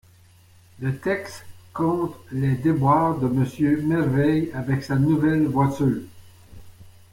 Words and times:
Le 0.79 0.97
texte 0.97 1.45
conte 1.75 2.15
les 2.31 2.55
déboires 2.55 3.19
de 3.19 3.27
Monsieur 3.27 3.79
Merveille 3.83 4.49
avec 4.55 4.83
sa 4.83 4.95
nouvelle 4.95 5.45
voiture. 5.45 6.01